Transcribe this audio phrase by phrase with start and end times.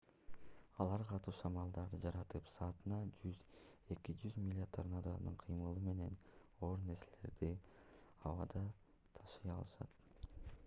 [0.83, 6.17] алар катуу шамалдарды жаратып саатына 100–200 миля торнадонун кыймылы менен
[6.69, 7.51] оор нерселерди
[8.31, 8.63] абада
[9.19, 10.01] ташый алышат